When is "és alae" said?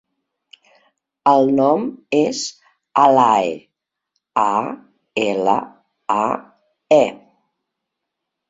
2.19-3.53